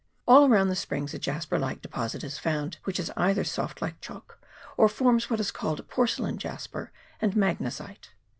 All 0.27 0.49
around 0.51 0.69
the 0.69 0.75
springs 0.75 1.13
a 1.13 1.19
jasper 1.19 1.59
like 1.59 1.83
deposit 1.83 2.23
is 2.23 2.39
found, 2.39 2.79
which 2.85 2.99
is 2.99 3.11
either 3.15 3.43
soft, 3.43 3.83
like 3.83 4.01
chalk, 4.01 4.39
or 4.75 4.89
forms 4.89 5.29
what 5.29 5.39
is 5.39 5.51
called 5.51 5.87
porcelain 5.89 6.39
jasper 6.39 6.91
and 7.21 7.35
magnesite. 7.35 8.09